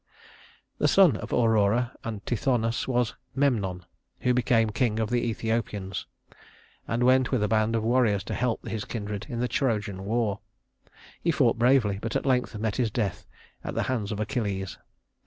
The 0.79 0.87
son 0.87 1.15
of 1.17 1.31
Aurora 1.31 1.95
and 2.03 2.25
Tithonus 2.25 2.87
was 2.87 3.13
Memnon, 3.35 3.85
who 4.21 4.33
became 4.33 4.71
king 4.71 4.99
of 4.99 5.11
the 5.11 5.23
Ethiopians, 5.29 6.07
and 6.87 7.03
went 7.03 7.31
with 7.31 7.43
a 7.43 7.47
band 7.47 7.75
of 7.75 7.83
warriors 7.83 8.23
to 8.23 8.33
help 8.33 8.67
his 8.67 8.83
kindred 8.83 9.27
in 9.29 9.41
the 9.41 9.47
Trojan 9.47 10.03
war. 10.05 10.39
He 11.21 11.29
fought 11.29 11.59
bravely, 11.59 11.99
but 12.01 12.15
at 12.15 12.25
length 12.25 12.57
met 12.57 12.77
his 12.77 12.89
death 12.89 13.27
at 13.63 13.75
the 13.75 13.83
hands 13.93 14.11
of 14.11 14.19
Achilles. 14.19 14.79